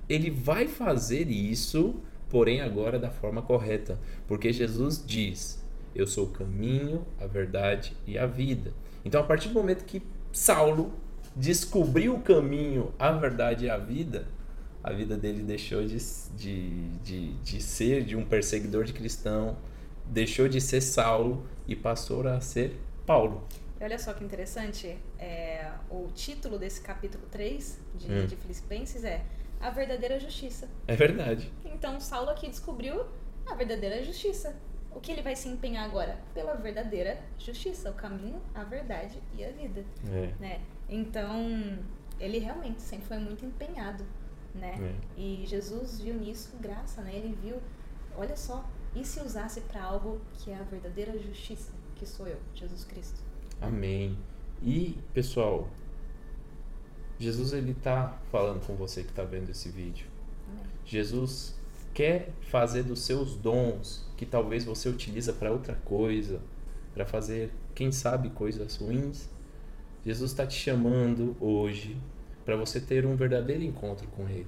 [0.09, 1.97] ele vai fazer isso,
[2.31, 5.63] porém agora da forma correta, porque Jesus diz:
[5.95, 8.73] eu sou o caminho, a verdade e a vida.
[9.05, 10.93] Então, a partir do momento que Saulo
[11.37, 14.27] descobriu o caminho, a verdade e a vida,
[14.83, 15.97] a vida dele deixou de,
[16.37, 19.57] de, de, de ser de um perseguidor de cristão,
[20.07, 23.47] deixou de ser Saulo e passou a ser Paulo.
[23.81, 28.27] E olha só que interessante, é, o título desse capítulo 3 de, Hum.
[28.27, 29.23] de Filipenses é
[29.61, 30.69] A Verdadeira Justiça.
[30.87, 31.51] É verdade.
[31.65, 33.05] Então, Saulo aqui descobriu
[33.47, 34.55] a verdadeira justiça.
[34.95, 36.17] O que ele vai se empenhar agora?
[36.33, 40.31] Pela verdadeira justiça, o caminho, a verdade e a vida, É.
[40.39, 40.61] né?
[40.95, 41.77] Então,
[42.21, 44.05] ele realmente sempre foi muito empenhado,
[44.55, 44.97] né?
[45.17, 45.21] É.
[45.21, 47.17] E Jesus viu nisso graça, né?
[47.17, 47.57] Ele viu,
[48.17, 52.39] olha só, e se usasse para algo que é a verdadeira justiça, que sou eu,
[52.55, 53.21] Jesus Cristo.
[53.61, 54.17] Amém.
[54.63, 55.69] E, pessoal,
[57.19, 60.07] Jesus ele tá falando com você que está vendo esse vídeo.
[60.49, 60.65] Amém.
[60.85, 61.59] Jesus
[61.93, 66.41] quer fazer dos seus dons, que talvez você utiliza para outra coisa,
[66.95, 69.34] para fazer, quem sabe, coisas ruins.
[70.05, 71.97] Jesus está te chamando hoje
[72.45, 74.47] para você ter um verdadeiro encontro com Ele.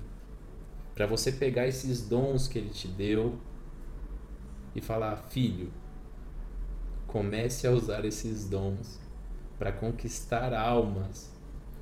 [0.95, 3.39] Para você pegar esses dons que Ele te deu
[4.75, 5.73] e falar, filho,
[7.07, 9.01] comece a usar esses dons
[9.59, 11.33] para conquistar almas.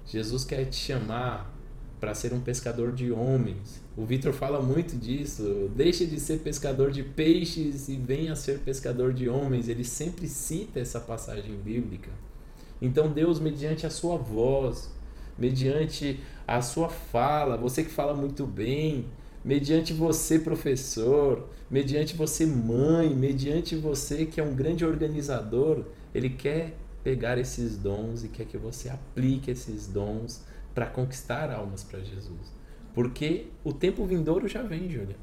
[0.07, 1.53] Jesus quer te chamar
[1.99, 3.81] para ser um pescador de homens.
[3.97, 5.71] O Vitor fala muito disso.
[5.75, 9.69] Deixe de ser pescador de peixes e venha ser pescador de homens.
[9.69, 12.11] Ele sempre cita essa passagem bíblica.
[12.85, 14.93] Então, Deus, mediante a sua voz,
[15.39, 19.07] mediante a sua fala, você que fala muito bem,
[19.43, 26.75] mediante você, professor, mediante você, mãe, mediante você que é um grande organizador, ele quer
[27.03, 30.45] pegar esses dons e quer que você aplique esses dons
[30.75, 32.53] para conquistar almas para Jesus.
[32.93, 35.17] Porque o tempo vindouro já vem, Júlia.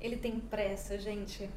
[0.00, 1.50] Ele tem pressa, gente.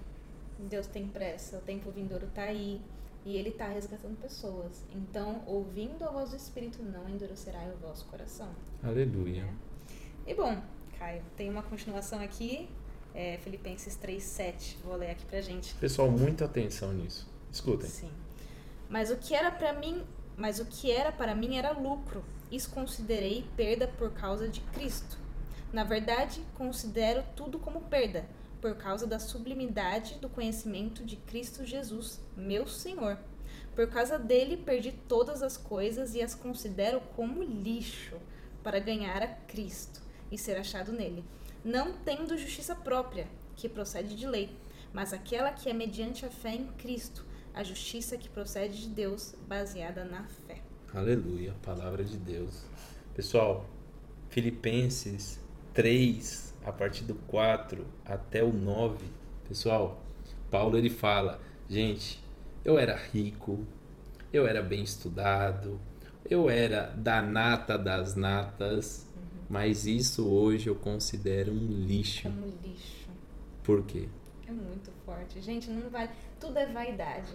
[0.58, 1.60] Deus tem pressa.
[1.60, 2.82] O tempo vindouro tá aí.
[3.25, 4.84] E ele tá resgatando pessoas.
[4.95, 8.49] Então, ouvindo a voz do Espírito, não endurecerá o vosso coração.
[8.84, 9.47] Aleluia.
[10.25, 10.62] E bom,
[10.97, 12.67] Caio, tem uma continuação aqui.
[13.13, 14.77] É, Filipenses 3,7.
[14.84, 15.73] Vou ler aqui pra gente.
[15.75, 17.29] Pessoal, muita atenção nisso.
[17.51, 17.89] Escutem.
[17.89, 18.12] Sim.
[18.89, 20.03] Mas o que era para mim,
[20.36, 22.23] mas o que era para mim era lucro.
[22.51, 25.17] Isso considerei perda por causa de Cristo.
[25.71, 28.25] Na verdade, considero tudo como perda,
[28.62, 33.17] por causa da sublimidade do conhecimento de Cristo Jesus, meu Senhor.
[33.76, 38.15] Por causa dele, perdi todas as coisas e as considero como lixo,
[38.63, 41.26] para ganhar a Cristo e ser achado nele,
[41.65, 44.56] não tendo justiça própria, que procede de lei,
[44.93, 49.34] mas aquela que é mediante a fé em Cristo, a justiça que procede de Deus,
[49.47, 50.62] baseada na fé.
[50.93, 52.63] Aleluia, palavra de Deus.
[53.15, 53.65] Pessoal,
[54.30, 55.39] Filipenses
[55.74, 59.06] 3, a partir do 4 até o 9.
[59.47, 60.02] Pessoal,
[60.50, 62.24] Paulo ele fala: gente,
[62.63, 63.65] eu era rico,
[64.32, 65.80] eu era bem estudado,
[66.30, 69.08] eu era da nata das natas,
[69.50, 72.24] mas isso hoje eu considero um lixo.
[72.24, 73.10] Como lixo.
[73.63, 74.08] Por quê?
[74.47, 75.41] É muito forte.
[75.41, 76.10] Gente, não vale.
[76.39, 77.34] Tudo é vaidade.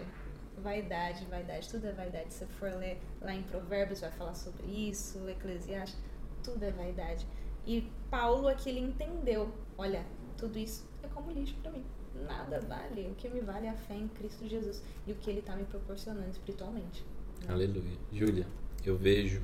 [0.57, 2.33] Vaidade, vaidade, tudo é vaidade.
[2.33, 5.99] Se você for ler lá em Provérbios, vai falar sobre isso, Eclesiastes,
[6.43, 7.27] tudo é vaidade.
[7.67, 10.05] E Paulo aqui ele entendeu, olha,
[10.37, 11.83] tudo isso é como lixo para mim.
[12.25, 13.07] Nada vale.
[13.11, 15.53] O que me vale é a fé em Cristo Jesus e o que ele está
[15.53, 17.03] me proporcionando espiritualmente.
[17.41, 17.53] Né?
[17.53, 17.97] Aleluia.
[18.11, 18.47] Júlia,
[18.85, 19.41] eu vejo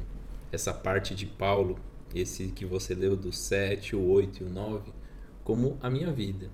[0.54, 1.78] essa parte de Paulo,
[2.16, 4.94] esse que você leu do 7, o 8 e o 9,
[5.44, 6.50] como a minha vida.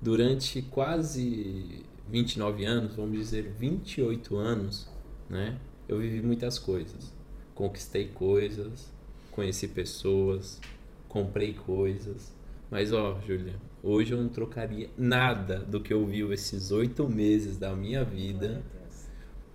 [0.00, 4.88] Durante quase 29 anos, vamos dizer 28 anos,
[5.28, 5.60] né?
[5.86, 7.12] Eu vivi muitas coisas.
[7.54, 8.90] Conquistei coisas,
[9.30, 10.60] conheci pessoas,
[11.08, 12.32] comprei coisas.
[12.70, 17.56] Mas ó, Júlia, hoje eu não trocaria nada do que eu vi esses oito meses
[17.56, 18.62] da minha vida,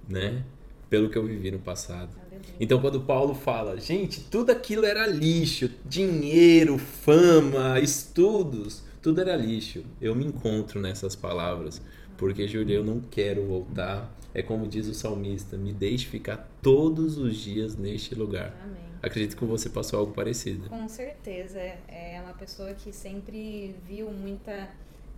[0.07, 0.43] né?
[0.89, 2.15] Pelo que eu vivi no passado.
[2.59, 9.83] Então, quando Paulo fala, gente, tudo aquilo era lixo, dinheiro, fama, estudos, tudo era lixo.
[10.01, 11.81] Eu me encontro nessas palavras,
[12.17, 14.13] porque, Júlia, eu não quero voltar.
[14.33, 18.55] É como diz o salmista: me deixe ficar todos os dias neste lugar.
[18.63, 18.85] Amém.
[19.05, 20.67] Acredito que você passou algo parecido.
[20.67, 21.59] Com certeza.
[21.59, 24.67] É uma pessoa que sempre viu muita.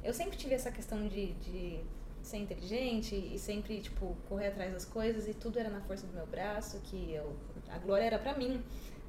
[0.04, 1.80] Eu sempre tive essa questão de, de
[2.22, 6.14] ser inteligente e sempre, tipo, correr atrás das coisas e tudo era na força do
[6.14, 7.34] meu braço, que eu,
[7.70, 8.62] a glória era para mim,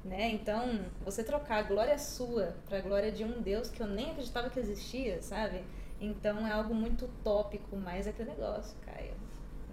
[0.05, 0.29] né?
[0.31, 4.11] Então, você trocar a glória sua para a glória de um Deus que eu nem
[4.11, 5.61] acreditava que existia, sabe?
[5.99, 9.13] Então é algo muito utópico, mas é aquele negócio, Caio.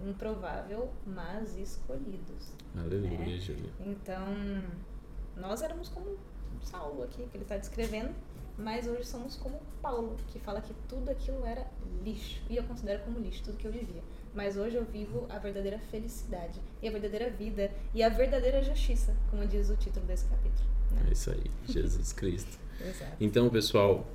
[0.05, 2.53] Improvável, mas escolhidos.
[2.77, 3.37] Aleluia, né?
[3.39, 3.71] Júlia.
[3.79, 4.25] Então,
[5.39, 6.17] nós éramos como
[6.63, 8.13] Saulo aqui, que ele está descrevendo,
[8.57, 11.65] mas hoje somos como Paulo, que fala que tudo aquilo era
[12.03, 12.41] lixo.
[12.49, 14.01] E eu considero como lixo tudo que eu vivia.
[14.33, 19.15] Mas hoje eu vivo a verdadeira felicidade, e a verdadeira vida, e a verdadeira justiça,
[19.29, 20.67] como diz o título desse capítulo.
[20.91, 21.05] Né?
[21.07, 22.57] É isso aí, Jesus Cristo.
[22.81, 23.11] Exato.
[23.19, 24.05] Então, pessoal,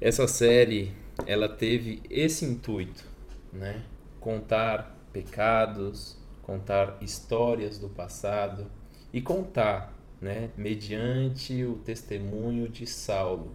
[0.00, 0.94] essa série
[1.26, 3.04] ela teve esse intuito,
[3.52, 3.82] né?
[4.20, 8.66] Contar pecados, contar histórias do passado
[9.12, 13.54] e contar né, mediante o testemunho de Saulo,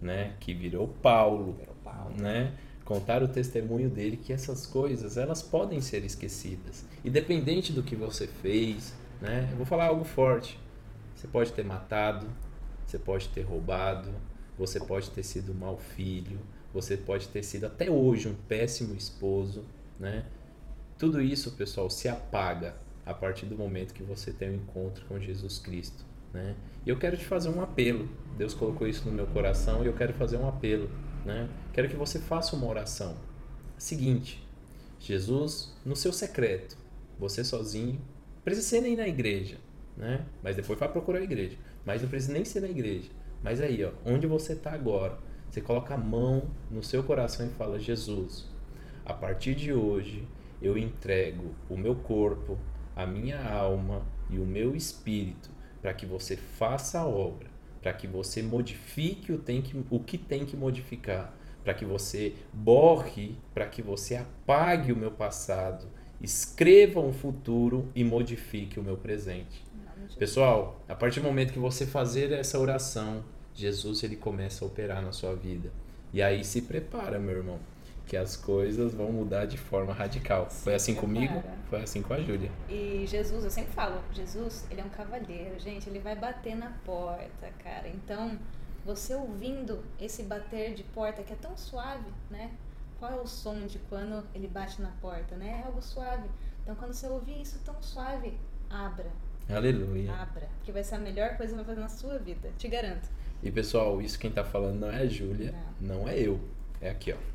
[0.00, 2.14] né, que virou Paulo, virou Paulo.
[2.16, 7.96] né, contar o testemunho dele que essas coisas elas podem ser esquecidas, independente do que
[7.96, 10.58] você fez, né, eu vou falar algo forte,
[11.14, 12.26] você pode ter matado,
[12.84, 14.10] você pode ter roubado,
[14.58, 16.40] você pode ter sido um mau filho,
[16.72, 19.64] você pode ter sido até hoje um péssimo esposo,
[19.98, 20.24] né?
[20.98, 25.18] Tudo isso, pessoal, se apaga a partir do momento que você tem um encontro com
[25.18, 26.04] Jesus Cristo.
[26.32, 26.54] Né?
[26.86, 28.08] E eu quero te fazer um apelo.
[28.36, 30.90] Deus colocou isso no meu coração e eu quero fazer um apelo.
[31.24, 31.48] Né?
[31.72, 33.16] Quero que você faça uma oração.
[33.76, 34.46] Seguinte,
[34.98, 36.76] Jesus, no seu secreto,
[37.18, 38.00] você sozinho,
[38.44, 39.56] precisa ser nem na igreja,
[39.96, 40.24] né?
[40.42, 41.56] Mas depois vai procurar a igreja.
[41.84, 43.10] Mas não precisa nem ser na igreja.
[43.42, 45.18] Mas aí, ó, onde você está agora,
[45.50, 48.48] você coloca a mão no seu coração e fala: Jesus,
[49.04, 50.26] a partir de hoje
[50.60, 52.56] eu entrego o meu corpo,
[52.94, 55.50] a minha alma e o meu espírito
[55.80, 57.48] para que você faça a obra,
[57.82, 62.34] para que você modifique o, tem que, o que tem que modificar, para que você
[62.52, 65.86] borre, para que você apague o meu passado,
[66.20, 69.64] escreva um futuro e modifique o meu presente.
[70.18, 73.24] Pessoal, a partir do momento que você fazer essa oração,
[73.54, 75.72] Jesus ele começa a operar na sua vida.
[76.12, 77.58] E aí se prepara, meu irmão
[78.12, 80.46] que as coisas vão mudar de forma radical.
[80.50, 82.50] Foi assim comigo, foi assim com a Júlia.
[82.68, 86.72] E Jesus, eu sempre falo, Jesus, ele é um cavalheiro, gente, ele vai bater na
[86.84, 87.88] porta, cara.
[87.88, 88.38] Então,
[88.84, 92.50] você ouvindo esse bater de porta que é tão suave, né?
[92.98, 95.62] Qual é o som de quando ele bate na porta, né?
[95.62, 96.28] É algo suave.
[96.62, 98.34] Então, quando você ouvir isso tão suave,
[98.68, 99.10] abra.
[99.48, 100.12] Aleluia.
[100.12, 103.08] Abra, que vai ser a melhor coisa que vai fazer na sua vida, te garanto.
[103.42, 106.00] E pessoal, isso quem tá falando não é a Júlia, não.
[106.00, 106.38] não é eu.
[106.78, 107.32] É aqui, ó.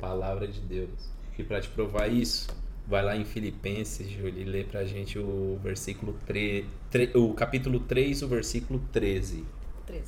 [0.00, 1.10] Palavra de Deus.
[1.38, 2.48] E para te provar isso,
[2.86, 7.80] vai lá em Filipenses, Júlio, e lê pra gente o versículo 3, 3, o capítulo
[7.80, 9.44] 3, o versículo 13.
[9.86, 10.04] 13.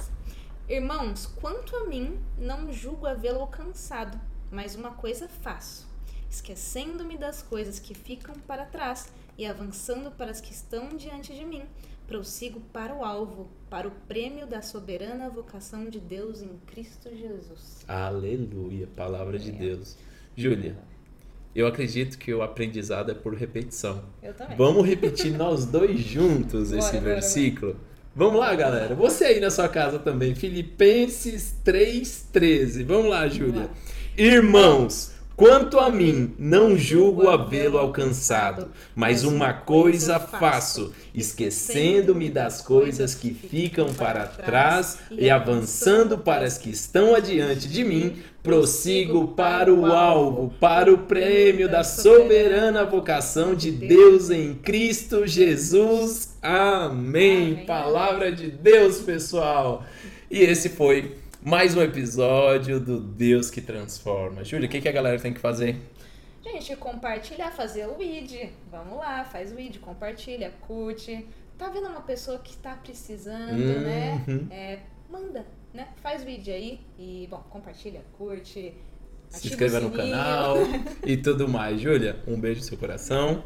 [0.68, 4.18] Irmãos, quanto a mim, não julgo havê-lo alcançado,
[4.50, 5.86] mas uma coisa faço,
[6.30, 11.44] esquecendo-me das coisas que ficam para trás e avançando para as que estão diante de
[11.44, 11.64] mim,
[12.10, 17.84] prossigo para o alvo, para o prêmio da soberana vocação de Deus em Cristo Jesus.
[17.86, 19.96] Aleluia, palavra de Deus.
[20.36, 20.76] Júlia,
[21.54, 24.02] eu acredito que o aprendizado é por repetição.
[24.20, 24.56] Eu também.
[24.56, 27.72] Vamos repetir nós dois juntos esse bora, versículo?
[27.74, 27.84] Bora.
[28.16, 28.92] Vamos lá, galera.
[28.96, 30.34] Você aí na sua casa também.
[30.34, 32.84] Filipenses 3,13.
[32.84, 33.70] Vamos lá, Júlia.
[34.18, 43.14] Irmãos, Quanto a mim, não julgo havê-lo alcançado, mas uma coisa faço, esquecendo-me das coisas
[43.14, 49.72] que ficam para trás e avançando para as que estão adiante de mim, prossigo para
[49.72, 56.36] o alvo, para o prêmio da soberana vocação de Deus em Cristo Jesus.
[56.42, 57.64] Amém.
[57.64, 59.86] Palavra de Deus, pessoal.
[60.30, 64.44] E esse foi mais um episódio do Deus que Transforma.
[64.44, 65.76] Júlia, o que, que a galera tem que fazer?
[66.42, 68.50] Gente, compartilhar, fazer o id.
[68.70, 71.26] Vamos lá, faz o id, compartilha, curte.
[71.58, 73.80] Tá vendo uma pessoa que tá precisando, Uhum.
[73.80, 74.24] né?
[74.50, 74.78] É,
[75.10, 75.88] manda, né?
[76.02, 78.72] Faz o id aí e, bom, compartilha, curte.
[79.28, 80.56] Se inscreva no canal
[81.06, 81.80] e tudo mais.
[81.80, 83.44] Júlia, um beijo no seu coração.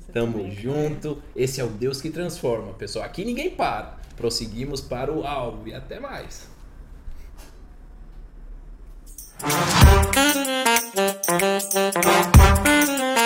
[0.00, 0.50] Você Tamo também.
[0.50, 1.22] junto.
[1.36, 3.04] Esse é o Deus que transforma, pessoal.
[3.04, 3.98] Aqui ninguém para.
[4.16, 6.50] Prosseguimos para o alvo e até mais.
[9.44, 10.16] Thank
[13.16, 13.21] you.